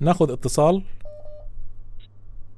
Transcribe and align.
ناخذ 0.00 0.32
اتصال. 0.32 0.82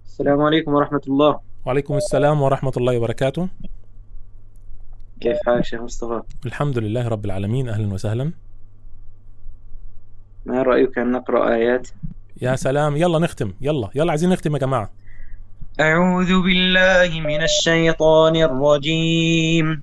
السلام 0.04 0.40
عليكم 0.40 0.75
ورحمة 0.75 1.00
الله. 1.08 1.40
وعليكم 1.66 1.97
السلام 1.97 2.43
ورحمة 2.43 2.73
الله 2.77 2.98
وبركاته. 2.98 3.48
كيف 5.21 5.37
حالك 5.46 5.64
شيخ 5.64 5.80
مصطفى؟ 5.80 6.22
الحمد 6.46 6.79
لله 6.79 7.08
رب 7.08 7.24
العالمين. 7.24 7.68
أهلا 7.68 7.95
وسهلا. 7.95 8.32
ما 10.46 10.62
رأيك 10.62 10.98
أن 10.98 11.12
نقرأ 11.12 11.54
آيات؟ 11.54 11.88
يا 12.42 12.56
سلام. 12.56 12.96
يلا 12.96 13.18
نختم. 13.18 13.52
يلا. 13.61 13.88
يلا 13.95 14.11
عايزين 14.11 14.30
نختم 14.30 14.54
يا 14.54 14.59
جماعة. 14.59 14.91
أعوذ 15.80 16.43
بالله 16.43 17.20
من 17.20 17.43
الشيطان 17.43 18.36
الرجيم. 18.36 19.82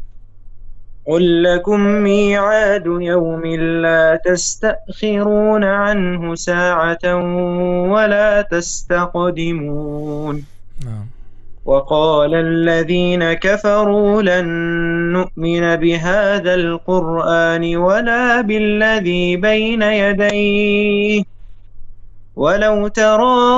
قل 1.07 1.43
لكم 1.43 1.79
ميعاد 1.79 2.85
يوم 2.85 3.45
لا 3.81 4.19
تستأخرون 4.25 5.63
عنه 5.63 6.35
ساعة 6.35 7.15
ولا 7.91 8.41
تستقدمون 8.41 10.35
نعم. 10.85 11.05
وقال 11.65 12.35
الذين 12.35 13.33
كفروا 13.33 14.21
لن 14.21 14.47
نؤمن 15.13 15.75
بهذا 15.75 16.53
القرآن 16.53 17.75
ولا 17.77 18.41
بالذي 18.41 19.37
بين 19.37 19.81
يديه 19.81 21.23
ولو 22.35 22.87
ترى 22.87 23.57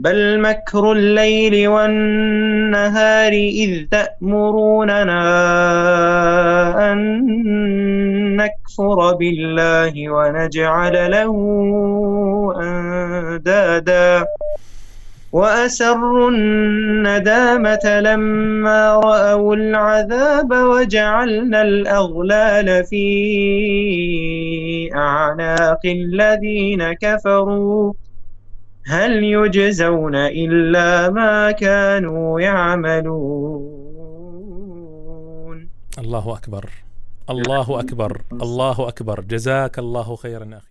بل 0.00 0.40
مكر 0.40 0.92
الليل 0.92 1.68
والنهار 1.68 3.32
إذ 3.32 3.86
تأمروننا 3.90 5.22
أن 6.92 6.98
نكفر 8.36 9.14
بالله 9.14 10.10
ونجعل 10.10 11.10
له 11.10 11.34
أندادا 12.60 14.24
وأسروا 15.32 16.30
الندامة 16.30 18.00
لما 18.00 18.94
رأوا 18.94 19.56
العذاب 19.56 20.52
وجعلنا 20.52 21.62
الأغلال 21.62 22.84
في 22.84 23.04
أعناق 24.94 25.80
الذين 25.86 26.92
كفروا 26.92 27.92
هل 28.86 29.24
يجزون 29.24 30.14
إلا 30.14 31.10
ما 31.10 31.50
كانوا 31.50 32.40
يعملون؟ 32.40 33.80
الله 35.98 36.34
أكبر. 36.36 36.70
الله 37.30 37.80
أكبر. 37.80 38.22
الله 38.32 38.88
أكبر. 38.88 39.20
جزاك 39.20 39.78
الله 39.78 40.16
خيرا 40.16 40.50
أخي. 40.52 40.66